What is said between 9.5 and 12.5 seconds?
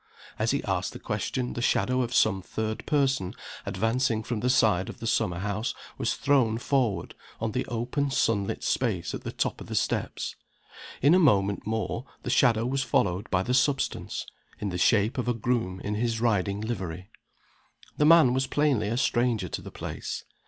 of the steps. In a moment more the